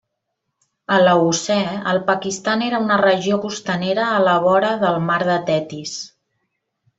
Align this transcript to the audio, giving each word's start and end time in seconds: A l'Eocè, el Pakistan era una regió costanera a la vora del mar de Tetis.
A 0.95 0.95
l'Eocè, 1.01 1.57
el 1.91 1.99
Pakistan 2.07 2.63
era 2.69 2.79
una 2.85 2.97
regió 3.03 3.37
costanera 3.45 4.07
a 4.15 4.25
la 4.29 4.35
vora 4.47 4.73
del 4.85 4.99
mar 5.11 5.21
de 5.29 5.37
Tetis. 5.51 5.95